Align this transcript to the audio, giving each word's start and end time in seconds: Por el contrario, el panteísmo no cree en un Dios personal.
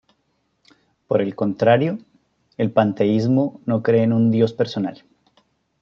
Por 1.07 1.21
el 1.21 1.35
contrario, 1.35 1.99
el 2.57 2.71
panteísmo 2.71 3.61
no 3.67 3.83
cree 3.83 4.01
en 4.01 4.13
un 4.13 4.31
Dios 4.31 4.51
personal. 4.51 5.03